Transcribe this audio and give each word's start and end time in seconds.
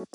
Hello, 0.00 0.06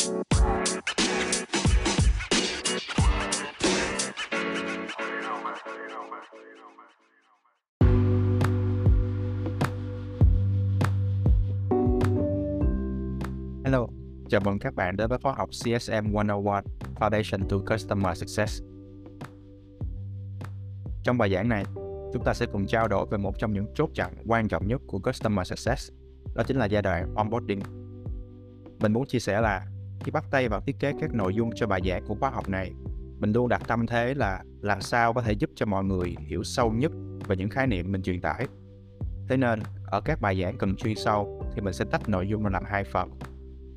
chào 14.29 14.42
mừng 14.46 14.60
các 14.60 14.76
bạn 14.76 14.98
đến 14.98 15.09
với 15.09 15.20
khóa 15.23 15.34
học 15.38 15.50
CSM 15.50 16.11
101 16.11 16.63
Foundation 16.95 17.47
to 17.49 17.57
Customer 17.73 18.17
Success. 18.17 18.63
Trong 21.04 21.17
bài 21.17 21.33
giảng 21.33 21.49
này, 21.49 21.63
chúng 22.13 22.23
ta 22.25 22.33
sẽ 22.33 22.45
cùng 22.45 22.65
trao 22.67 22.88
đổi 22.88 23.05
về 23.11 23.17
một 23.17 23.39
trong 23.39 23.54
những 23.54 23.65
chốt 23.75 23.89
chặn 23.93 24.13
quan 24.27 24.47
trọng 24.47 24.67
nhất 24.67 24.81
của 24.88 24.99
Customer 24.99 25.47
Success, 25.47 25.91
đó 26.36 26.43
chính 26.47 26.57
là 26.57 26.65
giai 26.65 26.81
đoạn 26.81 27.13
onboarding. 27.15 27.59
Mình 28.79 28.93
muốn 28.93 29.05
chia 29.07 29.20
sẻ 29.20 29.41
là 29.41 29.65
khi 30.00 30.12
bắt 30.12 30.25
tay 30.32 30.50
vào 30.50 30.62
thiết 30.62 30.80
kế 30.80 30.93
các 30.99 31.13
nội 31.13 31.35
dung 31.35 31.49
cho 31.55 31.67
bài 31.67 31.81
giảng 31.85 32.05
của 32.08 32.16
khóa 32.16 32.30
học 32.30 32.49
này, 32.49 32.72
mình 33.20 33.31
luôn 33.31 33.49
đặt 33.49 33.62
tâm 33.67 33.88
thế 33.88 34.13
là 34.13 34.44
làm 34.62 34.81
sao 34.81 35.13
có 35.13 35.21
thể 35.21 35.31
giúp 35.31 35.49
cho 35.55 35.66
mọi 35.66 35.84
người 35.84 36.16
hiểu 36.20 36.44
sâu 36.44 36.71
nhất 36.71 36.91
về 37.27 37.35
những 37.35 37.49
khái 37.49 37.68
niệm 37.68 37.91
mình 37.91 38.02
truyền 38.02 38.21
tải. 38.21 38.48
Thế 39.30 39.38
nên, 39.38 39.59
ở 39.85 40.02
các 40.02 40.21
bài 40.21 40.41
giảng 40.41 40.58
cần 40.58 40.76
chuyên 40.76 40.95
sâu 40.95 41.44
thì 41.54 41.62
mình 41.62 41.73
sẽ 41.73 41.85
tách 41.91 42.09
nội 42.09 42.27
dung 42.27 42.44
ra 42.44 42.49
làm 42.49 42.63
hai 42.66 42.84
phần 42.84 43.09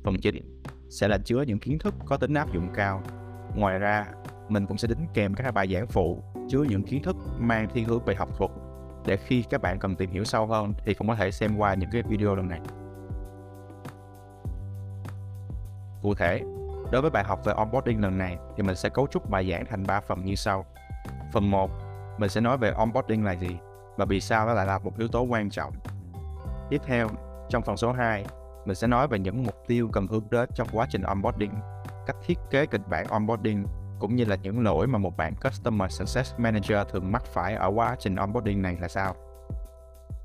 Phần 0.03 0.17
chính 0.21 0.61
sẽ 0.89 1.07
là 1.07 1.17
chứa 1.17 1.41
những 1.41 1.59
kiến 1.59 1.79
thức 1.79 1.95
có 2.05 2.17
tính 2.17 2.33
áp 2.33 2.53
dụng 2.53 2.69
cao. 2.75 3.03
Ngoài 3.55 3.79
ra, 3.79 4.05
mình 4.49 4.65
cũng 4.65 4.77
sẽ 4.77 4.87
đính 4.87 5.07
kèm 5.13 5.33
các 5.33 5.51
bài 5.51 5.67
giảng 5.73 5.87
phụ 5.87 6.23
chứa 6.49 6.63
những 6.63 6.83
kiến 6.83 7.03
thức 7.03 7.15
mang 7.39 7.67
thiên 7.73 7.85
hướng 7.85 8.05
về 8.05 8.15
học 8.15 8.29
thuật 8.37 8.51
để 9.05 9.17
khi 9.17 9.43
các 9.49 9.61
bạn 9.61 9.79
cần 9.79 9.95
tìm 9.95 10.11
hiểu 10.11 10.23
sâu 10.23 10.47
hơn 10.47 10.73
thì 10.85 10.93
cũng 10.93 11.07
có 11.07 11.15
thể 11.15 11.31
xem 11.31 11.57
qua 11.57 11.73
những 11.73 11.89
cái 11.91 12.03
video 12.03 12.35
lần 12.35 12.47
này. 12.47 12.59
Cụ 16.01 16.13
thể, 16.13 16.41
đối 16.91 17.01
với 17.01 17.11
bài 17.11 17.23
học 17.23 17.45
về 17.45 17.53
onboarding 17.53 18.01
lần 18.01 18.17
này 18.17 18.37
thì 18.57 18.63
mình 18.63 18.75
sẽ 18.75 18.89
cấu 18.89 19.07
trúc 19.07 19.29
bài 19.29 19.49
giảng 19.51 19.65
thành 19.65 19.83
3 19.87 20.01
phần 20.01 20.25
như 20.25 20.35
sau. 20.35 20.65
Phần 21.33 21.51
1, 21.51 21.71
mình 22.17 22.29
sẽ 22.29 22.41
nói 22.41 22.57
về 22.57 22.71
onboarding 22.71 23.25
là 23.25 23.31
gì 23.31 23.57
và 23.97 24.05
vì 24.05 24.21
sao 24.21 24.47
nó 24.47 24.53
lại 24.53 24.65
là 24.65 24.79
một 24.79 24.97
yếu 24.97 25.07
tố 25.07 25.21
quan 25.21 25.49
trọng. 25.49 25.73
Tiếp 26.69 26.81
theo, 26.85 27.07
trong 27.49 27.63
phần 27.63 27.77
số 27.77 27.91
2, 27.91 28.25
mình 28.65 28.75
sẽ 28.75 28.87
nói 28.87 29.07
về 29.07 29.19
những 29.19 29.43
mục 29.43 29.55
tiêu 29.67 29.89
cần 29.93 30.07
hướng 30.07 30.29
đến 30.31 30.49
trong 30.55 30.67
quá 30.71 30.87
trình 30.89 31.01
onboarding, 31.01 31.53
cách 32.07 32.15
thiết 32.25 32.37
kế 32.49 32.65
kịch 32.65 32.87
bản 32.89 33.07
onboarding 33.07 33.65
cũng 33.99 34.15
như 34.15 34.25
là 34.25 34.35
những 34.35 34.63
lỗi 34.63 34.87
mà 34.87 34.99
một 34.99 35.17
bạn 35.17 35.33
Customer 35.43 35.91
Success 35.91 36.33
Manager 36.37 36.77
thường 36.91 37.11
mắc 37.11 37.23
phải 37.25 37.55
ở 37.55 37.67
quá 37.75 37.95
trình 37.99 38.15
onboarding 38.15 38.61
này 38.61 38.77
là 38.81 38.87
sao. 38.87 39.15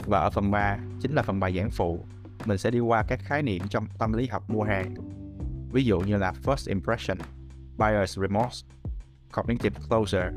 Và 0.06 0.18
ở 0.18 0.30
phần 0.30 0.50
3 0.50 0.78
chính 1.00 1.14
là 1.14 1.22
phần 1.22 1.40
bài 1.40 1.56
giảng 1.56 1.70
phụ, 1.70 1.98
mình 2.44 2.58
sẽ 2.58 2.70
đi 2.70 2.80
qua 2.80 3.04
các 3.08 3.20
khái 3.22 3.42
niệm 3.42 3.68
trong 3.68 3.86
tâm 3.98 4.12
lý 4.12 4.26
học 4.26 4.50
mua 4.50 4.62
hàng. 4.62 4.94
Ví 5.74 5.84
dụ 5.84 6.00
như 6.00 6.16
là 6.16 6.32
First 6.44 6.68
Impression, 6.68 7.18
Buyer's 7.78 8.20
Remorse, 8.20 8.66
Cognitive 9.32 9.80
Closure 9.88 10.30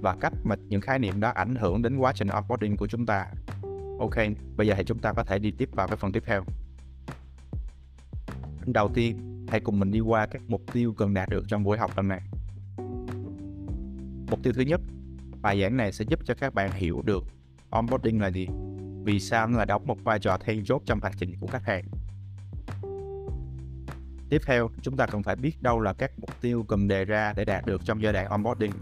và 0.00 0.16
cách 0.20 0.32
mà 0.44 0.56
những 0.68 0.80
khái 0.80 0.98
niệm 0.98 1.20
đó 1.20 1.28
ảnh 1.34 1.54
hưởng 1.54 1.82
đến 1.82 1.96
quá 1.96 2.12
trình 2.16 2.28
onboarding 2.28 2.76
của 2.76 2.86
chúng 2.86 3.06
ta. 3.06 3.26
Ok, 3.98 4.14
bây 4.56 4.66
giờ 4.66 4.74
thì 4.76 4.84
chúng 4.84 4.98
ta 4.98 5.12
có 5.12 5.24
thể 5.24 5.38
đi 5.38 5.50
tiếp 5.50 5.68
vào 5.72 5.86
cái 5.88 5.96
phần 5.96 6.12
tiếp 6.12 6.22
theo. 6.26 6.44
Đầu 8.66 8.90
tiên, 8.94 9.46
hãy 9.48 9.60
cùng 9.60 9.80
mình 9.80 9.90
đi 9.90 10.00
qua 10.00 10.26
các 10.26 10.42
mục 10.48 10.62
tiêu 10.72 10.94
cần 10.98 11.14
đạt 11.14 11.28
được 11.28 11.44
trong 11.48 11.64
buổi 11.64 11.78
học 11.78 11.90
lần 11.96 12.08
này. 12.08 12.20
Mục 14.30 14.42
tiêu 14.42 14.52
thứ 14.52 14.62
nhất, 14.62 14.80
bài 15.40 15.60
giảng 15.60 15.76
này 15.76 15.92
sẽ 15.92 16.04
giúp 16.08 16.20
cho 16.24 16.34
các 16.34 16.54
bạn 16.54 16.72
hiểu 16.72 17.02
được 17.04 17.24
onboarding 17.70 18.20
là 18.20 18.28
gì, 18.28 18.48
vì 19.04 19.20
sao 19.20 19.46
nó 19.46 19.58
là 19.58 19.64
đóng 19.64 19.86
một 19.86 20.04
vai 20.04 20.18
trò 20.18 20.38
then 20.38 20.64
chốt 20.64 20.82
trong 20.86 21.00
hành 21.02 21.12
trình 21.18 21.34
của 21.40 21.46
khách 21.46 21.64
hàng. 21.64 21.84
Tiếp 24.32 24.42
theo, 24.46 24.70
chúng 24.82 24.96
ta 24.96 25.06
cần 25.06 25.22
phải 25.22 25.36
biết 25.36 25.62
đâu 25.62 25.80
là 25.80 25.92
các 25.92 26.12
mục 26.18 26.30
tiêu 26.40 26.64
cần 26.68 26.88
đề 26.88 27.04
ra 27.04 27.32
để 27.36 27.44
đạt 27.44 27.66
được 27.66 27.80
trong 27.84 28.02
giai 28.02 28.12
đoạn 28.12 28.28
onboarding. 28.28 28.72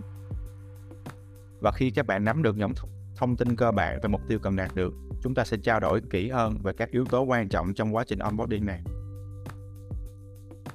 Và 1.60 1.72
khi 1.72 1.90
các 1.90 2.06
bạn 2.06 2.24
nắm 2.24 2.42
được 2.42 2.56
những 2.56 2.72
thông 3.16 3.36
tin 3.36 3.56
cơ 3.56 3.72
bản 3.72 3.98
về 4.02 4.08
mục 4.08 4.20
tiêu 4.28 4.38
cần 4.38 4.56
đạt 4.56 4.74
được, 4.74 4.94
chúng 5.22 5.34
ta 5.34 5.44
sẽ 5.44 5.56
trao 5.62 5.80
đổi 5.80 6.00
kỹ 6.10 6.30
hơn 6.30 6.58
về 6.62 6.72
các 6.72 6.90
yếu 6.90 7.04
tố 7.04 7.22
quan 7.22 7.48
trọng 7.48 7.74
trong 7.74 7.94
quá 7.94 8.04
trình 8.06 8.18
onboarding 8.18 8.66
này. 8.66 8.82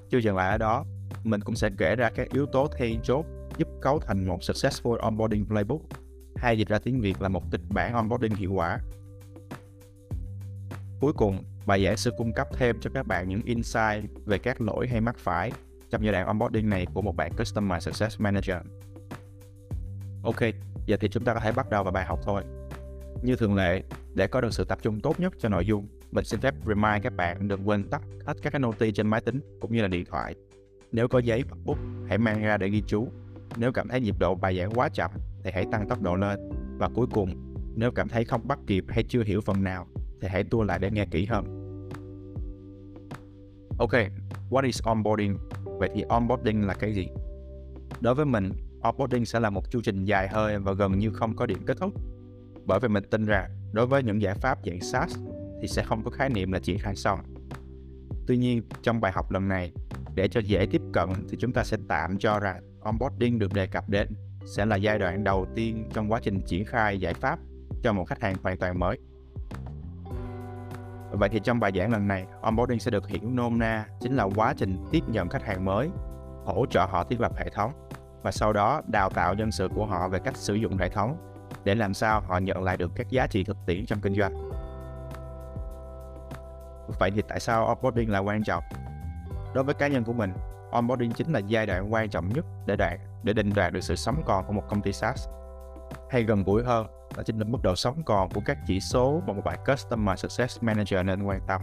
Chưa 0.10 0.18
dừng 0.18 0.36
lại 0.36 0.52
ở 0.52 0.58
đó, 0.58 0.86
mình 1.24 1.42
cũng 1.42 1.56
sẽ 1.56 1.70
kể 1.78 1.96
ra 1.96 2.10
các 2.10 2.30
yếu 2.34 2.46
tố 2.46 2.68
then 2.78 3.02
chốt 3.04 3.26
giúp 3.58 3.68
cấu 3.82 4.00
thành 4.00 4.28
một 4.28 4.40
Successful 4.42 4.98
Onboarding 4.98 5.46
Playbook, 5.46 5.82
hay 6.36 6.58
dịch 6.58 6.68
ra 6.68 6.80
tiếng 6.80 7.02
Việt 7.02 7.22
là 7.22 7.30
một 7.30 7.44
kịch 7.52 7.62
bản 7.70 7.94
onboarding 7.94 8.36
hiệu 8.36 8.54
quả. 8.54 8.80
Cuối 11.00 11.14
cùng, 11.14 11.44
bài 11.66 11.86
giảng 11.86 11.98
sẽ 11.98 12.12
cung 12.18 12.34
cấp 12.34 12.48
thêm 12.54 12.76
cho 12.82 12.90
các 12.94 13.08
bạn 13.08 13.30
những 13.30 13.42
insight 13.46 14.26
về 14.26 14.38
các 14.38 14.62
lỗi 14.62 14.88
hay 14.88 15.02
mắc 15.02 15.16
phải 15.18 15.52
trong 15.90 16.04
giai 16.04 16.14
đoạn 16.14 16.28
onboarding 16.28 16.70
này 16.70 16.88
của 16.94 17.02
một 17.02 17.16
bạn 17.16 17.32
Customer 17.38 17.84
Success 17.84 18.20
Manager. 18.20 18.58
Ok, 20.24 20.40
giờ 20.86 20.98
thì 21.00 21.08
chúng 21.08 21.24
ta 21.24 21.34
có 21.34 21.40
thể 21.40 21.52
bắt 21.52 21.70
đầu 21.70 21.84
vào 21.84 21.94
bài 21.94 22.06
học 22.06 22.20
thôi. 22.24 22.44
Như 23.24 23.36
thường 23.36 23.56
lệ, 23.56 23.84
để 24.14 24.28
có 24.28 24.42
được 24.42 24.54
sự 24.54 24.64
tập 24.64 24.80
trung 24.82 25.00
tốt 25.00 25.20
nhất 25.20 25.34
cho 25.40 25.50
nội 25.50 25.66
dung, 25.66 25.88
mình 26.12 26.26
xin 26.26 26.40
phép 26.40 26.54
remind 26.68 27.04
các 27.04 27.14
bạn 27.16 27.48
đừng 27.48 27.70
quên 27.70 27.84
tắt 27.84 28.02
hết 28.26 28.38
các 28.42 28.50
cái 28.54 28.60
noti 28.60 28.92
trên 28.92 29.08
máy 29.08 29.22
tính 29.22 29.40
cũng 29.62 29.74
như 29.74 29.82
là 29.82 29.88
điện 29.88 30.06
thoại. 30.06 30.36
Nếu 30.92 31.08
có 31.08 31.20
giấy 31.20 31.44
hoặc 31.50 31.58
bút, 31.66 31.78
hãy 32.08 32.18
mang 32.18 32.42
ra 32.42 32.58
để 32.58 32.70
ghi 32.70 32.84
chú. 32.88 33.08
Nếu 33.58 33.72
cảm 33.72 33.88
thấy 33.88 34.02
nhịp 34.02 34.16
độ 34.20 34.36
bài 34.36 34.58
giảng 34.58 34.72
quá 34.72 34.90
chậm, 34.90 35.12
thì 35.44 35.52
hãy 35.54 35.66
tăng 35.72 35.90
tốc 35.90 36.02
độ 36.02 36.16
lên. 36.16 36.50
Và 36.78 36.90
cuối 36.96 37.08
cùng, 37.14 37.56
nếu 37.76 37.92
cảm 37.92 38.10
thấy 38.10 38.26
không 38.26 38.48
bắt 38.48 38.60
kịp 38.68 38.86
hay 38.88 39.04
chưa 39.04 39.24
hiểu 39.24 39.42
phần 39.42 39.64
nào, 39.64 39.88
thì 40.22 40.28
hãy 40.28 40.44
tua 40.44 40.64
lại 40.64 40.80
để 40.80 40.92
nghe 40.92 41.06
kỹ 41.06 41.26
hơn. 41.26 41.46
Ok, 43.80 43.92
what 44.50 44.66
is 44.66 44.82
onboarding? 44.84 45.38
Vậy 45.66 45.90
thì 45.94 46.04
onboarding 46.10 46.68
là 46.68 46.74
cái 46.74 46.94
gì? 46.94 47.08
Đối 48.02 48.16
với 48.16 48.26
mình, 48.26 48.52
onboarding 48.82 49.26
sẽ 49.26 49.40
là 49.40 49.50
một 49.50 49.72
chu 49.72 49.82
trình 49.84 50.06
dài 50.06 50.28
hơi 50.28 50.60
và 50.60 50.74
gần 50.74 51.00
như 51.00 51.12
không 51.12 51.36
có 51.36 51.46
điểm 51.46 51.60
kết 51.66 51.78
thúc. 51.78 51.94
Bởi 52.66 52.80
vì 52.80 52.88
mình 52.88 53.04
tin 53.12 53.26
rằng 53.26 53.52
đối 53.74 53.88
với 53.88 54.04
những 54.04 54.22
giải 54.22 54.36
pháp 54.36 54.60
dạng 54.66 54.82
SaaS 54.82 55.18
thì 55.62 55.68
sẽ 55.68 55.84
không 55.84 56.04
có 56.04 56.12
khái 56.12 56.30
niệm 56.30 56.52
là 56.52 56.60
triển 56.60 56.78
khai 56.80 56.96
xong. 56.96 57.20
Tuy 58.28 58.38
nhiên, 58.38 58.62
trong 58.82 59.02
bài 59.02 59.12
học 59.12 59.32
lần 59.32 59.48
này, 59.48 59.72
để 60.16 60.28
cho 60.28 60.40
dễ 60.40 60.66
tiếp 60.72 60.82
cận 60.94 61.10
thì 61.30 61.38
chúng 61.40 61.54
ta 61.54 61.64
sẽ 61.64 61.78
tạm 61.88 62.18
cho 62.18 62.40
rằng 62.40 62.62
onboarding 62.82 63.40
được 63.40 63.54
đề 63.54 63.68
cập 63.68 63.90
đến 63.90 64.08
sẽ 64.46 64.66
là 64.66 64.76
giai 64.76 65.00
đoạn 65.00 65.24
đầu 65.24 65.48
tiên 65.56 65.90
trong 65.94 66.12
quá 66.12 66.20
trình 66.24 66.42
triển 66.42 66.66
khai 66.66 67.00
giải 67.00 67.14
pháp 67.14 67.40
cho 67.84 67.94
một 67.94 68.06
khách 68.06 68.22
hàng 68.22 68.36
hoàn 68.44 68.58
toàn 68.58 68.80
mới. 68.80 68.98
Vậy 71.16 71.30
thì 71.30 71.40
trong 71.40 71.60
bài 71.60 71.72
giảng 71.76 71.92
lần 71.92 72.08
này, 72.08 72.26
onboarding 72.42 72.80
sẽ 72.80 72.92
được 72.92 73.08
hiểu 73.08 73.30
nôm 73.30 73.60
na 73.60 73.86
chính 74.00 74.16
là 74.16 74.28
quá 74.36 74.54
trình 74.58 74.86
tiếp 74.92 75.04
nhận 75.08 75.30
khách 75.30 75.44
hàng 75.44 75.66
mới, 75.66 75.90
hỗ 76.46 76.66
trợ 76.66 76.86
họ 76.86 77.04
thiết 77.04 77.22
lập 77.22 77.32
hệ 77.38 77.50
thống 77.50 77.72
và 78.24 78.32
sau 78.32 78.54
đó 78.54 78.82
đào 78.88 79.10
tạo 79.10 79.34
nhân 79.34 79.52
sự 79.52 79.70
của 79.76 79.86
họ 79.86 80.08
về 80.08 80.20
cách 80.20 80.38
sử 80.38 80.54
dụng 80.54 80.78
hệ 80.78 80.90
thống 80.90 81.18
để 81.64 81.76
làm 81.76 81.94
sao 81.94 82.22
họ 82.22 82.38
nhận 82.38 82.64
lại 82.64 82.78
được 82.78 82.92
các 82.96 83.10
giá 83.10 83.28
trị 83.28 83.44
thực 83.44 83.58
tiễn 83.66 83.86
trong 83.86 84.00
kinh 84.00 84.16
doanh. 84.16 84.50
Vậy 87.00 87.12
thì 87.16 87.22
tại 87.28 87.40
sao 87.40 87.66
onboarding 87.66 88.12
là 88.12 88.20
quan 88.20 88.44
trọng? 88.44 88.64
Đối 89.54 89.64
với 89.64 89.74
cá 89.74 89.88
nhân 89.88 90.04
của 90.04 90.14
mình, 90.14 90.34
onboarding 90.72 91.12
chính 91.12 91.32
là 91.32 91.40
giai 91.40 91.66
đoạn 91.66 91.94
quan 91.94 92.10
trọng 92.10 92.30
nhất 92.34 92.46
để 92.66 92.76
đạt 92.76 93.00
để 93.24 93.34
định 93.34 93.54
đoạt 93.56 93.74
được 93.74 93.82
sự 93.82 93.96
sống 93.96 94.22
còn 94.26 94.46
của 94.46 94.54
một 94.54 94.64
công 94.70 94.82
ty 94.82 94.94
SaaS. 94.94 95.28
Hay 96.16 96.24
gần 96.24 96.44
gũi 96.44 96.64
hơn 96.64 96.88
đó 97.18 97.24
chính 97.26 97.40
là 97.40 97.46
mức 97.48 97.58
độ 97.64 97.76
sống 97.76 98.04
còn 98.06 98.30
của 98.30 98.42
các 98.46 98.58
chỉ 98.68 98.80
số 98.80 99.22
mà 99.28 99.34
một 99.34 99.42
bạn 99.46 99.60
Customer 99.68 100.20
Success 100.20 100.64
Manager 100.64 101.06
nên 101.06 101.24
quan 101.24 101.42
tâm. 101.48 101.62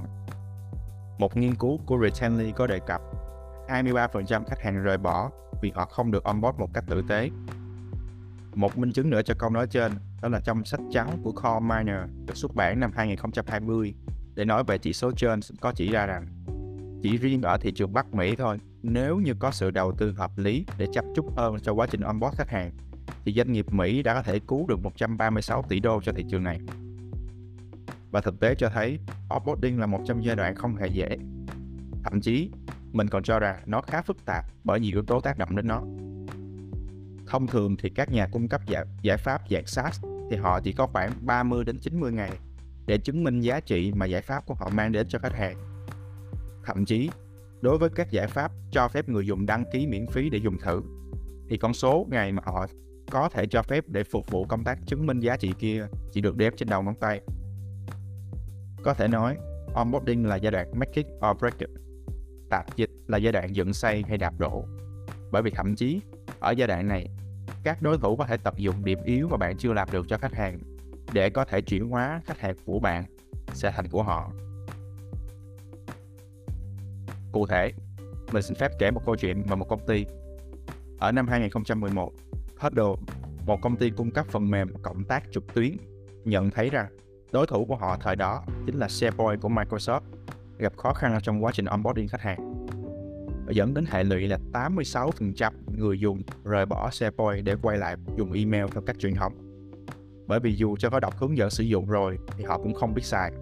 Một 1.19 1.37
nghiên 1.37 1.55
cứu 1.55 1.81
của 1.87 1.99
Retenly 2.03 2.53
có 2.57 2.67
đề 2.67 2.79
cập 2.87 3.01
23% 3.69 4.45
khách 4.45 4.63
hàng 4.63 4.83
rời 4.83 4.99
bỏ 4.99 5.31
vì 5.63 5.73
họ 5.75 5.85
không 5.85 6.11
được 6.11 6.25
onboard 6.25 6.59
một 6.59 6.69
cách 6.75 6.85
tử 6.89 7.03
tế. 7.09 7.31
Một 8.55 8.79
minh 8.79 8.93
chứng 8.93 9.11
nữa 9.11 9.23
cho 9.23 9.35
câu 9.39 9.51
nói 9.51 9.67
trên 9.67 9.93
đó 10.23 10.29
là 10.29 10.41
trong 10.45 10.65
sách 10.65 10.81
trắng 10.91 11.19
của 11.23 11.33
Core 11.33 11.61
Miner 11.61 12.11
được 12.27 12.37
xuất 12.37 12.55
bản 12.55 12.81
năm 12.81 12.91
2020 12.95 13.95
để 14.35 14.45
nói 14.45 14.65
về 14.65 14.79
chỉ 14.79 14.93
số 14.93 15.13
trên 15.17 15.41
có 15.61 15.73
chỉ 15.77 15.93
ra 15.93 16.07
rằng 16.07 16.27
chỉ 17.03 17.17
riêng 17.17 17.43
ở 17.43 17.59
thị 17.61 17.73
trường 17.73 17.93
Bắc 17.93 18.15
Mỹ 18.15 18.37
thôi, 18.37 18.59
nếu 18.83 19.17
như 19.17 19.35
có 19.39 19.51
sự 19.51 19.71
đầu 19.71 19.93
tư 19.99 20.15
hợp 20.17 20.31
lý 20.37 20.67
để 20.79 20.87
chăm 20.93 21.05
chút 21.15 21.27
hơn 21.37 21.57
cho 21.63 21.73
quá 21.73 21.87
trình 21.91 22.01
onboard 22.01 22.37
khách 22.37 22.51
hàng, 22.51 22.71
thì 23.25 23.33
doanh 23.33 23.53
nghiệp 23.53 23.67
Mỹ 23.73 24.03
đã 24.03 24.15
có 24.15 24.23
thể 24.23 24.39
cứu 24.49 24.67
được 24.67 24.83
136 24.83 25.63
tỷ 25.69 25.81
đô 25.81 26.01
cho 26.03 26.13
thị 26.13 26.25
trường 26.31 26.45
này. 26.45 26.61
Và 28.11 28.21
thực 28.21 28.41
tế 28.41 28.55
cho 28.55 28.69
thấy, 28.69 28.99
offboarding 29.29 29.79
là 29.79 29.87
một 29.87 30.01
trong 30.07 30.25
giai 30.25 30.37
đoạn 30.37 30.55
không 30.55 30.77
hề 30.77 30.87
dễ. 30.87 31.19
Thậm 32.05 32.21
chí, 32.21 32.51
mình 32.93 33.09
còn 33.09 33.23
cho 33.23 33.39
rằng 33.39 33.63
nó 33.67 33.81
khá 33.81 34.03
phức 34.03 34.25
tạp 34.25 34.45
bởi 34.65 34.81
nhiều 34.81 34.93
yếu 34.93 35.03
tố 35.03 35.21
tác 35.21 35.39
động 35.39 35.57
đến 35.57 35.67
nó. 35.67 35.83
Thông 37.27 37.47
thường 37.47 37.77
thì 37.77 37.91
các 37.91 38.13
nhà 38.13 38.29
cung 38.33 38.49
cấp 38.49 38.61
giải, 38.67 38.85
giải 39.03 39.17
pháp 39.17 39.43
dạng 39.51 39.67
SaaS 39.67 40.05
thì 40.31 40.37
họ 40.37 40.61
chỉ 40.61 40.73
có 40.73 40.87
khoảng 40.87 41.13
30 41.21 41.65
đến 41.65 41.79
90 41.79 42.13
ngày 42.13 42.33
để 42.87 42.99
chứng 42.99 43.25
minh 43.25 43.41
giá 43.41 43.61
trị 43.61 43.93
mà 43.97 44.07
giải 44.07 44.23
pháp 44.23 44.47
của 44.47 44.55
họ 44.55 44.71
mang 44.75 44.93
đến 44.93 45.07
cho 45.09 45.19
khách 45.19 45.35
hàng. 45.35 45.57
Thậm 46.65 46.85
chí, 46.85 47.11
đối 47.61 47.79
với 47.79 47.91
các 47.91 48.11
giải 48.11 48.27
pháp 48.27 48.53
cho 48.71 48.89
phép 48.89 49.09
người 49.09 49.27
dùng 49.27 49.47
đăng 49.47 49.65
ký 49.73 49.87
miễn 49.87 50.07
phí 50.07 50.31
để 50.31 50.39
dùng 50.39 50.59
thử, 50.59 50.83
thì 51.49 51.57
con 51.57 51.75
số 51.75 52.07
ngày 52.11 52.33
mà 52.33 52.43
họ 52.47 52.67
có 53.11 53.29
thể 53.29 53.47
cho 53.47 53.63
phép 53.63 53.85
để 53.89 54.05
phục 54.05 54.31
vụ 54.31 54.45
công 54.45 54.65
tác 54.65 54.79
chứng 54.87 55.07
minh 55.07 55.21
giá 55.21 55.37
trị 55.37 55.53
kia 55.59 55.87
chỉ 56.13 56.21
được 56.21 56.37
đếm 56.37 56.53
trên 56.57 56.69
đầu 56.69 56.83
ngón 56.83 56.95
tay. 56.95 57.21
Có 58.83 58.95
thể 58.95 59.09
nói, 59.09 59.37
onboarding 59.75 60.27
là 60.27 60.37
giai 60.37 60.53
đoạn 60.53 60.71
make 60.75 60.93
it 60.95 61.07
or 61.31 61.39
break 61.41 61.59
it. 61.59 61.71
tạp 62.51 62.77
dịch 62.77 62.91
là 63.07 63.19
giai 63.19 63.33
đoạn 63.33 63.57
dựng 63.57 63.73
xây 63.73 64.05
hay 64.09 64.19
đạp 64.19 64.35
đổ. 64.39 64.65
Bởi 65.31 65.43
vì 65.43 65.51
thậm 65.51 65.75
chí, 65.77 66.01
ở 66.41 66.51
giai 66.51 66.69
đoạn 66.69 66.89
này, 66.89 67.09
các 67.65 67.83
đối 67.83 67.99
thủ 67.99 68.17
có 68.17 68.27
thể 68.27 68.37
tận 68.37 68.55
dụng 68.57 68.85
điểm 68.85 68.99
yếu 69.05 69.29
mà 69.29 69.37
bạn 69.37 69.57
chưa 69.57 69.73
làm 69.73 69.89
được 69.93 70.07
cho 70.09 70.19
khách 70.19 70.35
hàng 70.35 70.59
để 71.13 71.31
có 71.31 71.45
thể 71.45 71.61
chuyển 71.61 71.89
hóa 71.89 72.21
khách 72.25 72.41
hàng 72.41 72.57
của 72.65 72.79
bạn 72.79 73.05
sẽ 73.53 73.71
thành 73.71 73.89
của 73.89 74.03
họ. 74.03 74.33
Cụ 77.33 77.47
thể, 77.47 77.73
mình 78.33 78.43
xin 78.43 78.57
phép 78.57 78.71
kể 78.79 78.91
một 78.91 79.03
câu 79.07 79.17
chuyện 79.17 79.43
về 79.43 79.57
một 79.57 79.69
công 79.69 79.87
ty. 79.87 80.05
Ở 80.99 81.13
năm 81.13 81.29
2011, 81.29 82.13
Huddle, 82.63 83.15
một 83.47 83.61
công 83.63 83.77
ty 83.77 83.91
cung 83.91 84.11
cấp 84.11 84.27
phần 84.29 84.51
mềm 84.51 84.75
cộng 84.83 85.05
tác 85.05 85.23
trực 85.33 85.55
tuyến, 85.55 85.77
nhận 86.25 86.51
thấy 86.51 86.71
rằng 86.71 86.87
đối 87.33 87.47
thủ 87.47 87.65
của 87.65 87.77
họ 87.77 87.97
thời 88.01 88.17
đó 88.17 88.45
chính 88.67 88.79
là 88.79 88.89
SharePoint 88.89 89.41
của 89.41 89.49
Microsoft 89.49 90.01
gặp 90.59 90.77
khó 90.77 90.93
khăn 90.93 91.19
trong 91.23 91.45
quá 91.45 91.53
trình 91.55 91.65
onboarding 91.65 92.09
khách 92.09 92.21
hàng 92.21 92.67
và 93.47 93.53
dẫn 93.53 93.75
đến 93.75 93.85
hệ 93.91 94.05
lụy 94.05 94.29
là 94.29 94.39
86% 94.53 95.53
người 95.77 96.01
dùng 96.01 96.23
rời 96.45 96.67
bỏ 96.67 96.91
SharePoint 96.91 97.45
để 97.45 97.57
quay 97.63 97.79
lại 97.79 97.97
dùng 98.17 98.33
email 98.33 98.67
theo 98.73 98.83
cách 98.83 98.97
truyền 98.99 99.15
thống. 99.15 99.33
Bởi 100.27 100.41
vì 100.41 100.55
dù 100.55 100.77
cho 100.77 100.91
có 100.91 101.01
đọc 101.01 101.15
hướng 101.17 101.37
dẫn 101.37 101.51
sử 101.51 101.65
dụng 101.65 101.87
rồi 101.87 102.19
thì 102.37 102.45
họ 102.45 102.59
cũng 102.59 102.75
không 102.75 102.95
biết 102.95 103.05
xài. 103.05 103.33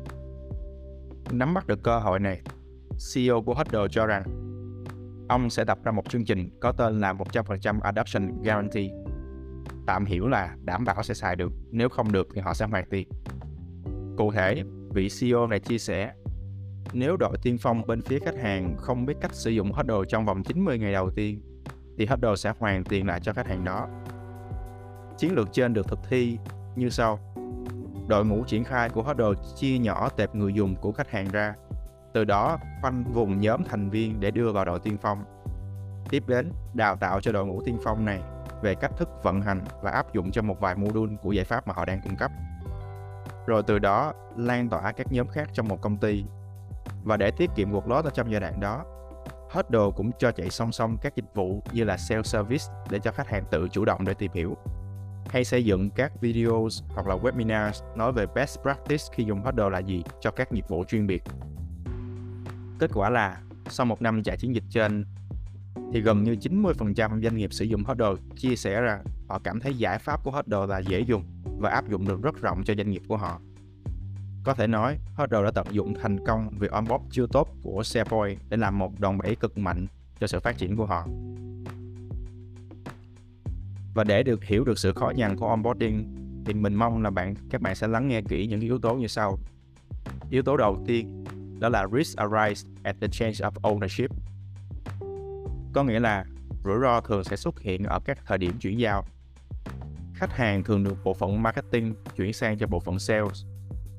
Nắm 1.31 1.55
bắt 1.55 1.66
được 1.66 1.82
cơ 1.82 1.99
hội 1.99 2.20
này, 2.20 2.40
CEO 3.14 3.43
của 3.43 3.55
Huddle 3.55 3.88
cho 3.90 4.06
rằng 4.06 4.23
ông 5.28 5.50
sẽ 5.50 5.64
đặt 5.64 5.78
ra 5.84 5.93
một 5.93 6.08
chương 6.08 6.25
trình 6.25 6.50
có 6.61 6.73
tên 6.73 7.00
là 7.00 7.12
100% 7.12 7.81
Adoption 7.81 8.43
Guarantee. 8.43 8.90
Tạm 9.90 10.04
hiểu 10.04 10.28
là 10.28 10.56
đảm 10.64 10.84
bảo 10.84 11.02
sẽ 11.02 11.14
xài 11.14 11.37
được, 11.37 11.52
nếu 11.70 11.88
không 11.88 12.12
được 12.12 12.28
thì 12.34 12.40
họ 12.40 12.54
sẽ 12.54 12.66
hoàn 12.66 12.84
tiền. 12.90 13.08
Cụ 14.16 14.32
thể, 14.32 14.62
vị 14.94 15.08
CEO 15.20 15.46
này 15.46 15.60
chia 15.60 15.78
sẻ 15.78 16.12
nếu 16.92 17.16
đội 17.16 17.37
tiên 17.42 17.58
phong 17.60 17.87
bên 17.87 18.02
phía 18.02 18.19
khách 18.19 18.38
hàng 18.38 18.76
không 18.78 19.06
biết 19.06 19.14
cách 19.20 19.34
sử 19.34 19.50
dụng 19.50 19.72
Huddle 19.72 19.98
trong 20.08 20.26
vòng 20.26 20.42
90 20.42 20.78
ngày 20.78 20.92
đầu 20.92 21.10
tiên, 21.10 21.42
thì 21.98 22.06
Huddle 22.06 22.37
sẽ 22.37 22.52
hoàn 22.58 22.84
tiền 22.84 23.06
lại 23.06 23.20
cho 23.20 23.32
khách 23.32 23.46
hàng 23.46 23.64
đó. 23.64 23.88
Chiến 25.19 25.32
lược 25.34 25.48
trên 25.52 25.75
được 25.75 25.88
thực 25.88 25.98
thi 26.08 26.38
như 26.76 26.90
sau. 26.90 27.19
Đội 28.08 28.25
ngũ 28.25 28.44
triển 28.44 28.64
khai 28.64 28.88
của 28.90 29.02
Huddle 29.02 29.42
chia 29.56 29.78
nhỏ 29.78 30.08
tệp 30.08 30.34
người 30.34 30.52
dùng 30.52 30.76
của 30.76 30.92
khách 30.92 31.10
hàng 31.10 31.28
ra, 31.32 31.54
từ 32.14 32.25
đó 32.25 32.58
khoanh 32.82 33.04
vùng 33.12 33.40
nhóm 33.40 33.64
thành 33.64 33.90
viên 33.90 34.20
để 34.20 34.31
đưa 34.31 34.52
vào 34.52 34.64
đội 34.64 34.81
tiên 34.81 34.96
phong. 35.02 35.25
Tiếp 36.10 36.22
đến, 36.26 36.52
đào 36.75 36.96
tạo 36.96 37.20
cho 37.20 37.32
đội 37.32 37.46
ngũ 37.46 37.62
tiên 37.62 37.78
phong 37.84 38.04
này 38.04 38.20
về 38.62 38.74
cách 38.74 38.92
thức 38.96 39.08
vận 39.22 39.40
hành 39.40 39.60
và 39.82 39.90
áp 39.90 40.12
dụng 40.12 40.30
cho 40.30 40.42
một 40.42 40.60
vài 40.60 40.74
module 40.74 41.16
của 41.22 41.32
giải 41.32 41.44
pháp 41.44 41.68
mà 41.68 41.74
họ 41.74 41.84
đang 41.84 42.00
cung 42.02 42.16
cấp. 42.16 42.30
Rồi 43.46 43.62
từ 43.62 43.78
đó 43.78 44.12
lan 44.36 44.68
tỏa 44.68 44.92
các 44.92 45.12
nhóm 45.12 45.28
khác 45.28 45.48
trong 45.52 45.68
một 45.68 45.80
công 45.80 45.96
ty 45.96 46.24
và 47.04 47.16
để 47.16 47.30
tiết 47.30 47.50
kiệm 47.56 47.72
workload 47.72 48.02
ở 48.02 48.10
trong 48.10 48.30
giai 48.30 48.40
đoạn 48.40 48.60
đó, 48.60 48.84
Huddle 49.50 49.90
cũng 49.96 50.10
cho 50.18 50.32
chạy 50.32 50.50
song 50.50 50.72
song 50.72 50.96
các 51.02 51.16
dịch 51.16 51.34
vụ 51.34 51.62
như 51.72 51.84
là 51.84 51.96
self-service 51.96 52.72
để 52.90 52.98
cho 52.98 53.12
khách 53.12 53.28
hàng 53.28 53.44
tự 53.50 53.68
chủ 53.68 53.84
động 53.84 54.04
để 54.04 54.14
tìm 54.14 54.32
hiểu 54.34 54.56
hay 55.28 55.44
xây 55.44 55.64
dựng 55.64 55.90
các 55.90 56.20
videos 56.20 56.82
hoặc 56.88 57.06
là 57.06 57.16
webinars 57.16 57.96
nói 57.96 58.12
về 58.12 58.26
best 58.34 58.60
practice 58.62 59.04
khi 59.12 59.24
dùng 59.24 59.42
Huddle 59.42 59.70
là 59.70 59.78
gì 59.78 60.04
cho 60.20 60.30
các 60.30 60.52
nghiệp 60.52 60.64
vụ 60.68 60.84
chuyên 60.84 61.06
biệt. 61.06 61.22
Kết 62.78 62.90
quả 62.94 63.10
là 63.10 63.40
sau 63.68 63.86
một 63.86 64.02
năm 64.02 64.22
chạy 64.22 64.36
chiến 64.36 64.54
dịch 64.54 64.64
trên 64.70 65.04
thì 65.92 66.00
gần 66.00 66.25
như 66.25 66.37
90% 66.40 67.22
doanh 67.22 67.37
nghiệp 67.37 67.52
sử 67.52 67.64
dụng 67.64 67.84
Huddle 67.84 68.14
chia 68.37 68.56
sẻ 68.56 68.81
rằng 68.81 69.04
họ 69.28 69.38
cảm 69.44 69.60
thấy 69.60 69.75
giải 69.75 69.98
pháp 69.98 70.25
của 70.25 70.31
Huddle 70.31 70.66
là 70.66 70.78
dễ 70.78 71.00
dùng 71.00 71.25
và 71.58 71.70
áp 71.70 71.90
dụng 71.90 72.08
được 72.08 72.22
rất 72.22 72.40
rộng 72.40 72.62
cho 72.64 72.75
doanh 72.75 72.90
nghiệp 72.90 73.02
của 73.08 73.16
họ. 73.16 73.40
Có 74.44 74.54
thể 74.54 74.66
nói, 74.66 74.98
Huddle 75.16 75.42
đã 75.42 75.50
tận 75.50 75.66
dụng 75.70 75.94
thành 76.02 76.26
công 76.26 76.50
việc 76.58 76.70
onboard 76.70 77.04
chưa 77.10 77.26
tốt 77.26 77.48
của 77.62 77.82
SharePoint 77.82 78.38
để 78.48 78.56
làm 78.56 78.78
một 78.78 79.00
đòn 79.00 79.19
bẩy 79.19 79.37
cực 79.37 79.58
mạnh 79.58 79.87
cho 80.20 80.26
sự 80.26 80.40
phát 80.40 80.58
triển 80.58 80.76
của 80.76 80.87
họ. 80.87 81.06
Và 83.94 84.04
để 84.04 84.22
được 84.22 84.44
hiểu 84.44 84.64
được 84.64 84.78
sự 84.78 84.92
khó 84.92 85.12
nhằn 85.16 85.37
của 85.37 85.46
onboarding 85.46 86.14
thì 86.46 86.54
mình 86.54 86.75
mong 86.75 87.02
là 87.02 87.10
bạn 87.10 87.34
các 87.50 87.60
bạn 87.60 87.75
sẽ 87.75 87.88
lắng 87.88 88.08
nghe 88.08 88.20
kỹ 88.28 88.46
những 88.46 88.60
yếu 88.60 88.78
tố 88.78 88.94
như 88.94 89.06
sau. 89.06 89.38
Yếu 90.31 90.42
tố 90.42 90.56
đầu 90.56 90.82
tiên 90.87 91.25
đó 91.60 91.69
là 91.69 91.87
risk 91.92 92.19
arise 92.19 92.69
at 92.82 92.96
the 93.00 93.08
change 93.08 93.34
of 93.34 93.50
ownership. 93.50 94.08
Có 95.72 95.84
nghĩa 95.84 96.00
là 96.00 96.25
rủi 96.64 96.78
ro 96.82 97.00
thường 97.00 97.25
sẽ 97.25 97.37
xuất 97.37 97.61
hiện 97.61 97.84
ở 97.84 98.00
các 98.05 98.19
thời 98.26 98.38
điểm 98.38 98.58
chuyển 98.61 98.78
giao. 98.78 99.05
Khách 100.14 100.32
hàng 100.32 100.64
thường 100.64 100.84
được 100.84 100.96
bộ 101.05 101.14
phận 101.14 101.43
marketing 101.43 101.94
chuyển 102.17 102.32
sang 102.32 102.58
cho 102.58 102.67
bộ 102.67 102.81
phận 102.81 102.99
sales 102.99 103.44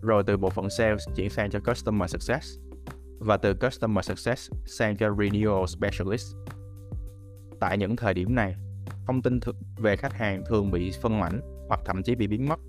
rồi 0.01 0.23
từ 0.27 0.37
bộ 0.37 0.49
phận 0.49 0.69
sales 0.69 1.07
chuyển 1.15 1.29
sang 1.29 1.49
cho 1.49 1.59
customer 1.59 2.11
success 2.11 2.59
và 3.19 3.37
từ 3.37 3.53
customer 3.53 4.05
success 4.05 4.51
sang 4.65 4.97
cho 4.97 5.09
renewal 5.09 5.65
specialist. 5.65 6.35
Tại 7.59 7.77
những 7.77 7.95
thời 7.95 8.13
điểm 8.13 8.35
này, 8.35 8.55
thông 9.07 9.21
tin 9.21 9.39
về 9.77 9.95
khách 9.95 10.13
hàng 10.13 10.43
thường 10.49 10.71
bị 10.71 10.91
phân 11.01 11.19
mảnh 11.19 11.41
hoặc 11.67 11.79
thậm 11.85 12.03
chí 12.03 12.15
bị 12.15 12.27
biến 12.27 12.49
mất. 12.49 12.59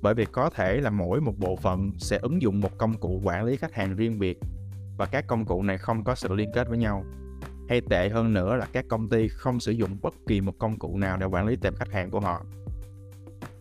Bởi 0.00 0.14
vì 0.14 0.24
có 0.24 0.50
thể 0.50 0.80
là 0.80 0.90
mỗi 0.90 1.20
một 1.20 1.38
bộ 1.38 1.56
phận 1.56 1.90
sẽ 1.98 2.18
ứng 2.22 2.42
dụng 2.42 2.60
một 2.60 2.78
công 2.78 2.94
cụ 2.94 3.20
quản 3.24 3.44
lý 3.44 3.56
khách 3.56 3.74
hàng 3.74 3.96
riêng 3.96 4.18
biệt 4.18 4.38
và 4.96 5.06
các 5.06 5.26
công 5.26 5.44
cụ 5.44 5.62
này 5.62 5.78
không 5.78 6.04
có 6.04 6.14
sự 6.14 6.34
liên 6.34 6.50
kết 6.54 6.68
với 6.68 6.78
nhau. 6.78 7.04
Hay 7.68 7.80
tệ 7.80 8.08
hơn 8.08 8.34
nữa 8.34 8.56
là 8.56 8.66
các 8.72 8.84
công 8.88 9.08
ty 9.08 9.28
không 9.28 9.60
sử 9.60 9.72
dụng 9.72 9.96
bất 10.02 10.14
kỳ 10.26 10.40
một 10.40 10.58
công 10.58 10.78
cụ 10.78 10.98
nào 10.98 11.16
để 11.16 11.26
quản 11.26 11.46
lý 11.46 11.56
tệp 11.56 11.76
khách 11.76 11.92
hàng 11.92 12.10
của 12.10 12.20
họ. 12.20 12.42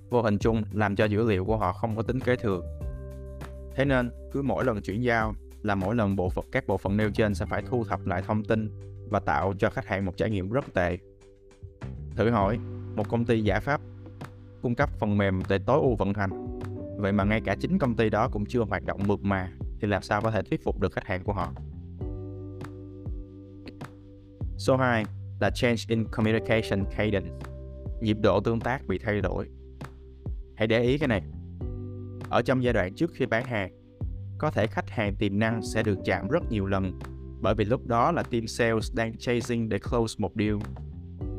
Vô 0.10 0.22
hình 0.22 0.38
chung 0.38 0.64
làm 0.72 0.96
cho 0.96 1.06
dữ 1.06 1.30
liệu 1.30 1.46
của 1.46 1.58
họ 1.58 1.74
không 1.74 1.96
có 1.96 2.04
tính 2.04 2.20
kế 2.20 2.36
thừa 2.36 2.62
Thế 3.76 3.86
nên, 3.86 4.12
cứ 4.32 4.42
mỗi 4.42 4.66
lần 4.66 4.82
chuyển 4.82 5.04
giao 5.04 5.34
là 5.64 5.76
mỗi 5.76 5.96
lần 5.96 6.16
bộ 6.16 6.30
phận 6.30 6.46
các 6.52 6.68
bộ 6.68 6.78
phận 6.78 6.98
nêu 6.98 7.10
trên 7.12 7.36
sẽ 7.36 7.46
phải 7.46 7.64
thu 7.70 7.84
thập 7.84 8.06
lại 8.06 8.22
thông 8.28 8.44
tin 8.44 8.70
và 9.10 9.20
tạo 9.20 9.54
cho 9.60 9.70
khách 9.70 9.88
hàng 9.88 10.06
một 10.06 10.18
trải 10.18 10.30
nghiệm 10.30 10.52
rất 10.52 10.74
tệ. 10.74 10.98
Thử 12.16 12.30
hỏi, 12.30 12.60
một 12.96 13.10
công 13.10 13.26
ty 13.26 13.42
giải 13.42 13.60
pháp 13.60 13.82
cung 14.62 14.76
cấp 14.76 14.90
phần 15.00 15.18
mềm 15.18 15.42
để 15.50 15.60
tối 15.66 15.80
ưu 15.82 15.96
vận 15.96 16.14
hành, 16.14 16.60
vậy 16.98 17.12
mà 17.12 17.24
ngay 17.24 17.42
cả 17.42 17.56
chính 17.60 17.80
công 17.80 17.96
ty 17.96 18.10
đó 18.10 18.30
cũng 18.32 18.46
chưa 18.46 18.62
hoạt 18.62 18.84
động 18.86 19.02
mượt 19.08 19.20
mà 19.24 19.52
thì 19.80 19.88
làm 19.88 20.02
sao 20.02 20.22
có 20.22 20.32
thể 20.32 20.42
thuyết 20.42 20.64
phục 20.64 20.80
được 20.80 20.94
khách 20.94 21.06
hàng 21.06 21.24
của 21.24 21.34
họ? 21.34 21.52
Số 24.58 24.78
2 24.78 25.06
là 25.40 25.50
change 25.50 25.82
in 25.88 26.06
communication 26.12 26.86
cadence. 26.98 27.30
Nhịp 28.02 28.18
độ 28.24 28.40
tương 28.40 28.60
tác 28.60 28.88
bị 28.88 28.98
thay 28.98 29.22
đổi. 29.22 29.48
Hãy 30.56 30.68
để 30.68 30.82
ý 30.82 30.98
cái 30.98 31.08
này 31.08 31.22
ở 32.30 32.42
trong 32.42 32.64
giai 32.64 32.74
đoạn 32.74 32.96
trước 32.96 33.12
khi 33.14 33.26
bán 33.26 33.46
hàng. 33.46 33.72
Có 34.38 34.52
thể 34.52 34.68
khách 34.68 34.90
hàng 34.90 35.16
tiềm 35.16 35.40
năng 35.40 35.62
sẽ 35.62 35.84
được 35.84 35.98
chạm 36.06 36.28
rất 36.28 36.44
nhiều 36.50 36.66
lần 36.66 37.00
bởi 37.42 37.56
vì 37.56 37.66
lúc 37.66 37.88
đó 37.88 38.12
là 38.12 38.24
team 38.24 38.48
sales 38.48 38.94
đang 38.96 39.18
chasing 39.18 39.70
để 39.70 39.80
close 39.80 40.16
một 40.18 40.32
deal. 40.36 40.56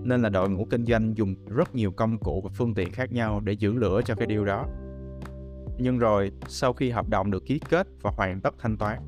Nên 0.02 0.22
là 0.22 0.28
đội 0.28 0.50
ngũ 0.50 0.64
kinh 0.64 0.84
doanh 0.84 1.16
dùng 1.16 1.34
rất 1.46 1.74
nhiều 1.74 1.92
công 1.92 2.18
cụ 2.18 2.40
và 2.44 2.50
phương 2.54 2.74
tiện 2.74 2.92
khác 2.92 3.12
nhau 3.12 3.40
để 3.44 3.52
giữ 3.52 3.72
lửa 3.72 4.00
cho 4.04 4.14
cái 4.14 4.28
deal 4.30 4.46
đó. 4.46 4.66
Nhưng 5.78 5.98
rồi, 5.98 6.32
sau 6.48 6.72
khi 6.72 6.90
hợp 6.90 7.08
đồng 7.08 7.30
được 7.30 7.44
ký 7.46 7.60
kết 7.70 7.86
và 8.02 8.10
hoàn 8.16 8.40
tất 8.40 8.54
thanh 8.58 8.76
toán, 8.76 8.98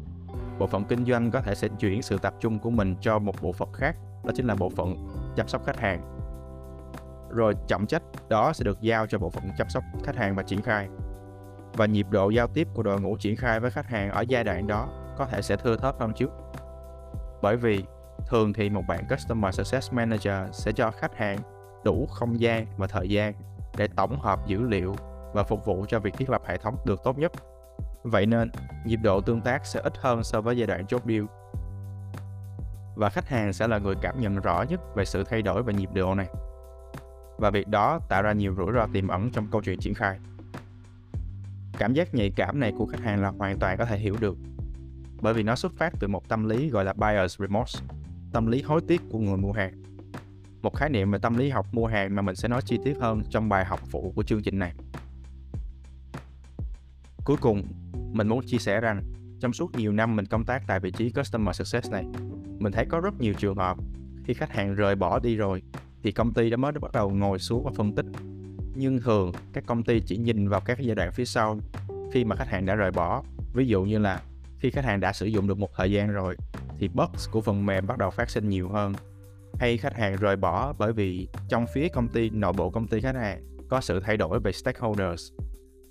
bộ 0.58 0.66
phận 0.66 0.84
kinh 0.84 1.04
doanh 1.04 1.30
có 1.30 1.40
thể 1.40 1.54
sẽ 1.54 1.68
chuyển 1.68 2.02
sự 2.02 2.18
tập 2.18 2.34
trung 2.40 2.58
của 2.58 2.70
mình 2.70 2.96
cho 3.00 3.18
một 3.18 3.34
bộ 3.42 3.52
phận 3.52 3.72
khác, 3.72 3.96
đó 4.24 4.32
chính 4.34 4.46
là 4.46 4.54
bộ 4.54 4.70
phận 4.70 5.08
chăm 5.36 5.48
sóc 5.48 5.66
khách 5.66 5.80
hàng. 5.80 6.18
Rồi 7.30 7.54
trọng 7.66 7.86
trách 7.86 8.02
đó 8.28 8.52
sẽ 8.52 8.64
được 8.64 8.80
giao 8.80 9.06
cho 9.06 9.18
bộ 9.18 9.30
phận 9.30 9.44
chăm 9.58 9.68
sóc 9.68 9.84
khách 10.04 10.16
hàng 10.16 10.34
và 10.34 10.42
triển 10.42 10.62
khai 10.62 10.88
và 11.76 11.86
nhịp 11.86 12.06
độ 12.10 12.30
giao 12.30 12.46
tiếp 12.46 12.68
của 12.74 12.82
đội 12.82 13.00
ngũ 13.00 13.16
triển 13.16 13.36
khai 13.36 13.60
với 13.60 13.70
khách 13.70 13.86
hàng 13.86 14.10
ở 14.10 14.20
giai 14.28 14.44
đoạn 14.44 14.66
đó 14.66 14.88
có 15.18 15.26
thể 15.26 15.42
sẽ 15.42 15.56
thưa 15.56 15.76
thớt 15.76 15.94
hơn 15.98 16.12
trước. 16.16 16.30
Bởi 17.42 17.56
vì 17.56 17.84
thường 18.26 18.52
thì 18.52 18.70
một 18.70 18.82
bạn 18.88 19.04
Customer 19.10 19.54
Success 19.54 19.92
Manager 19.92 20.34
sẽ 20.52 20.72
cho 20.72 20.90
khách 20.90 21.16
hàng 21.16 21.38
đủ 21.84 22.06
không 22.06 22.40
gian 22.40 22.66
và 22.76 22.86
thời 22.86 23.08
gian 23.08 23.34
để 23.76 23.88
tổng 23.96 24.20
hợp 24.20 24.46
dữ 24.46 24.62
liệu 24.62 24.94
và 25.32 25.42
phục 25.42 25.64
vụ 25.64 25.84
cho 25.88 25.98
việc 25.98 26.14
thiết 26.14 26.30
lập 26.30 26.42
hệ 26.46 26.56
thống 26.56 26.76
được 26.84 27.04
tốt 27.04 27.18
nhất. 27.18 27.32
Vậy 28.02 28.26
nên, 28.26 28.50
nhịp 28.84 29.00
độ 29.02 29.20
tương 29.20 29.40
tác 29.40 29.66
sẽ 29.66 29.80
ít 29.80 29.92
hơn 29.98 30.22
so 30.22 30.40
với 30.40 30.56
giai 30.56 30.66
đoạn 30.66 30.86
chốt 30.86 31.02
deal. 31.06 31.24
Và 32.96 33.08
khách 33.08 33.28
hàng 33.28 33.52
sẽ 33.52 33.68
là 33.68 33.78
người 33.78 33.94
cảm 34.02 34.20
nhận 34.20 34.40
rõ 34.40 34.64
nhất 34.68 34.80
về 34.96 35.04
sự 35.04 35.24
thay 35.24 35.42
đổi 35.42 35.62
về 35.62 35.74
nhịp 35.74 35.90
độ 35.94 36.14
này. 36.14 36.26
Và 37.38 37.50
việc 37.50 37.68
đó 37.68 38.00
tạo 38.08 38.22
ra 38.22 38.32
nhiều 38.32 38.54
rủi 38.56 38.72
ro 38.74 38.86
tiềm 38.92 39.08
ẩn 39.08 39.30
trong 39.30 39.46
câu 39.50 39.62
chuyện 39.62 39.78
triển 39.78 39.94
khai. 39.94 40.18
Cảm 41.78 41.94
giác 41.94 42.14
nhạy 42.14 42.30
cảm 42.36 42.60
này 42.60 42.72
của 42.78 42.86
khách 42.86 43.00
hàng 43.00 43.22
là 43.22 43.28
hoàn 43.38 43.58
toàn 43.58 43.78
có 43.78 43.84
thể 43.84 43.98
hiểu 43.98 44.16
được 44.20 44.36
bởi 45.20 45.34
vì 45.34 45.42
nó 45.42 45.56
xuất 45.56 45.72
phát 45.76 45.92
từ 46.00 46.08
một 46.08 46.28
tâm 46.28 46.48
lý 46.48 46.70
gọi 46.70 46.84
là 46.84 46.92
buyer's 46.92 47.36
remorse, 47.38 47.80
tâm 48.32 48.46
lý 48.46 48.62
hối 48.62 48.80
tiếc 48.88 49.02
của 49.10 49.18
người 49.18 49.36
mua 49.36 49.52
hàng. 49.52 49.82
Một 50.62 50.76
khái 50.76 50.90
niệm 50.90 51.10
về 51.10 51.18
tâm 51.22 51.36
lý 51.36 51.50
học 51.50 51.66
mua 51.72 51.86
hàng 51.86 52.14
mà 52.14 52.22
mình 52.22 52.36
sẽ 52.36 52.48
nói 52.48 52.60
chi 52.64 52.78
tiết 52.84 52.96
hơn 53.00 53.22
trong 53.30 53.48
bài 53.48 53.64
học 53.64 53.80
phụ 53.90 54.12
của 54.16 54.22
chương 54.22 54.42
trình 54.42 54.58
này. 54.58 54.72
Cuối 57.28 57.36
cùng, 57.40 57.62
mình 58.12 58.28
muốn 58.28 58.46
chia 58.46 58.58
sẻ 58.58 58.80
rằng 58.80 59.02
trong 59.40 59.52
suốt 59.52 59.74
nhiều 59.74 59.92
năm 59.92 60.16
mình 60.16 60.26
công 60.26 60.44
tác 60.44 60.62
tại 60.66 60.80
vị 60.80 60.90
trí 60.90 61.10
Customer 61.10 61.56
Success 61.56 61.90
này, 61.90 62.04
mình 62.58 62.72
thấy 62.72 62.86
có 62.88 63.00
rất 63.00 63.20
nhiều 63.20 63.34
trường 63.34 63.56
hợp 63.56 63.76
khi 64.24 64.34
khách 64.34 64.52
hàng 64.52 64.74
rời 64.74 64.96
bỏ 64.96 65.18
đi 65.18 65.36
rồi 65.36 65.62
thì 66.02 66.12
công 66.12 66.34
ty 66.34 66.50
đã 66.50 66.56
mới 66.56 66.72
bắt 66.72 66.92
đầu 66.92 67.10
ngồi 67.10 67.38
xuống 67.38 67.64
và 67.64 67.70
phân 67.76 67.94
tích. 67.94 68.06
Nhưng 68.74 69.00
thường 69.00 69.32
các 69.52 69.66
công 69.66 69.82
ty 69.82 70.00
chỉ 70.00 70.16
nhìn 70.16 70.48
vào 70.48 70.60
các 70.60 70.78
giai 70.80 70.94
đoạn 70.94 71.12
phía 71.12 71.24
sau 71.24 71.58
khi 72.12 72.24
mà 72.24 72.36
khách 72.36 72.48
hàng 72.48 72.66
đã 72.66 72.74
rời 72.74 72.90
bỏ. 72.90 73.22
Ví 73.54 73.66
dụ 73.66 73.84
như 73.84 73.98
là 73.98 74.22
khi 74.58 74.70
khách 74.70 74.84
hàng 74.84 75.00
đã 75.00 75.12
sử 75.12 75.26
dụng 75.26 75.48
được 75.48 75.58
một 75.58 75.70
thời 75.76 75.92
gian 75.92 76.12
rồi 76.12 76.36
thì 76.78 76.88
bugs 76.88 77.30
của 77.30 77.40
phần 77.40 77.66
mềm 77.66 77.86
bắt 77.86 77.98
đầu 77.98 78.10
phát 78.10 78.30
sinh 78.30 78.48
nhiều 78.48 78.68
hơn. 78.68 78.94
Hay 79.54 79.76
khách 79.76 79.96
hàng 79.96 80.16
rời 80.16 80.36
bỏ 80.36 80.74
bởi 80.78 80.92
vì 80.92 81.28
trong 81.48 81.66
phía 81.74 81.88
công 81.88 82.08
ty 82.08 82.30
nội 82.30 82.52
bộ 82.52 82.70
công 82.70 82.86
ty 82.86 83.00
khách 83.00 83.14
hàng 83.14 83.42
có 83.68 83.80
sự 83.80 84.00
thay 84.00 84.16
đổi 84.16 84.40
về 84.40 84.52
stakeholders 84.52 85.32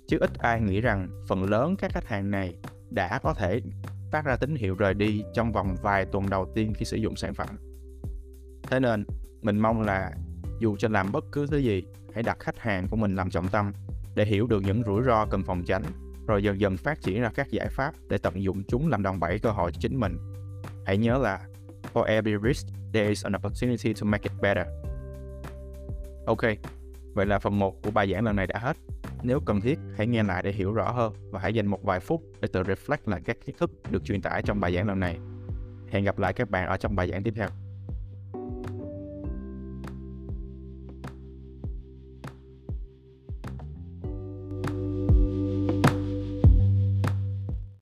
chứ 0.08 0.18
ít 0.20 0.30
ai 0.38 0.60
nghĩ 0.60 0.80
rằng 0.80 1.08
phần 1.28 1.44
lớn 1.44 1.76
các 1.78 1.92
khách 1.92 2.06
hàng 2.06 2.30
này 2.30 2.54
đã 2.90 3.18
có 3.22 3.34
thể 3.34 3.60
phát 4.12 4.24
ra 4.24 4.36
tín 4.36 4.56
hiệu 4.56 4.74
rời 4.74 4.94
đi 4.94 5.22
trong 5.34 5.52
vòng 5.52 5.76
vài 5.82 6.04
tuần 6.04 6.30
đầu 6.30 6.52
tiên 6.54 6.72
khi 6.76 6.84
sử 6.84 6.96
dụng 6.96 7.16
sản 7.16 7.34
phẩm. 7.34 7.48
Thế 8.62 8.80
nên, 8.80 9.04
mình 9.42 9.58
mong 9.58 9.82
là 9.82 10.12
dù 10.60 10.76
cho 10.76 10.88
làm 10.88 11.12
bất 11.12 11.24
cứ 11.32 11.46
thứ 11.46 11.56
gì, 11.56 11.82
hãy 12.14 12.22
đặt 12.22 12.38
khách 12.40 12.58
hàng 12.58 12.88
của 12.88 12.96
mình 12.96 13.14
làm 13.14 13.30
trọng 13.30 13.48
tâm 13.48 13.72
để 14.14 14.24
hiểu 14.24 14.46
được 14.46 14.62
những 14.62 14.82
rủi 14.86 15.02
ro 15.02 15.26
cần 15.26 15.42
phòng 15.42 15.62
tránh, 15.64 15.82
rồi 16.26 16.42
dần 16.42 16.60
dần 16.60 16.76
phát 16.76 17.00
triển 17.00 17.22
ra 17.22 17.30
các 17.34 17.50
giải 17.50 17.68
pháp 17.70 17.94
để 18.08 18.18
tận 18.18 18.42
dụng 18.42 18.62
chúng 18.68 18.88
làm 18.88 19.02
đòn 19.02 19.20
bẩy 19.20 19.38
cơ 19.38 19.50
hội 19.50 19.72
cho 19.72 19.78
chính 19.80 20.00
mình. 20.00 20.18
Hãy 20.86 20.98
nhớ 20.98 21.18
là 21.18 21.40
for 21.92 22.02
every 22.02 22.32
risk, 22.44 22.66
there 22.92 23.08
is 23.08 23.24
an 23.24 23.32
opportunity 23.36 23.94
to 23.94 24.04
make 24.04 24.22
it 24.22 24.32
better. 24.42 24.66
Ok, 26.26 26.42
vậy 27.14 27.26
là 27.26 27.38
phần 27.38 27.58
1 27.58 27.82
của 27.82 27.90
bài 27.90 28.12
giảng 28.12 28.24
lần 28.24 28.36
này 28.36 28.46
đã 28.46 28.58
hết. 28.58 28.76
Nếu 29.22 29.40
cần 29.40 29.60
thiết, 29.60 29.78
hãy 29.96 30.06
nghe 30.06 30.22
lại 30.22 30.42
để 30.42 30.52
hiểu 30.52 30.72
rõ 30.72 30.90
hơn 30.90 31.12
và 31.30 31.40
hãy 31.40 31.54
dành 31.54 31.66
một 31.66 31.82
vài 31.82 32.00
phút 32.00 32.22
để 32.40 32.48
tự 32.52 32.62
reflect 32.62 32.98
lại 33.06 33.20
các 33.24 33.36
kiến 33.46 33.56
thức 33.58 33.70
được 33.90 34.04
truyền 34.04 34.22
tải 34.22 34.42
trong 34.42 34.60
bài 34.60 34.74
giảng 34.74 34.88
lần 34.88 35.00
này. 35.00 35.18
Hẹn 35.90 36.04
gặp 36.04 36.18
lại 36.18 36.32
các 36.32 36.50
bạn 36.50 36.68
ở 36.68 36.76
trong 36.76 36.96
bài 36.96 37.10
giảng 37.10 37.22
tiếp 37.22 37.34
theo. 37.36 37.48